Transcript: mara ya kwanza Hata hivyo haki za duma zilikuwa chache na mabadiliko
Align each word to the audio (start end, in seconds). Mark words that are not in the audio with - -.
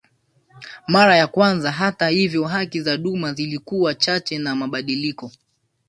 mara 0.87 1.15
ya 1.17 1.27
kwanza 1.27 1.71
Hata 1.71 2.09
hivyo 2.09 2.45
haki 2.45 2.81
za 2.81 2.97
duma 2.97 3.33
zilikuwa 3.33 3.95
chache 3.95 4.37
na 4.37 4.55
mabadiliko 4.55 5.31